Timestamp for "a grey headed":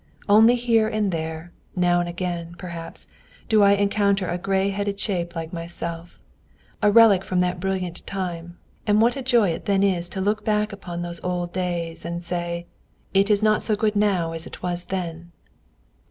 4.27-4.99